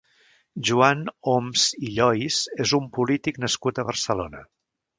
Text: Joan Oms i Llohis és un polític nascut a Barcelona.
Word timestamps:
Joan 0.69 1.03
Oms 1.33 1.65
i 1.89 1.93
Llohis 1.97 2.39
és 2.67 2.75
un 2.81 2.89
polític 2.99 3.41
nascut 3.47 3.79
a 3.85 3.89
Barcelona. 3.93 4.43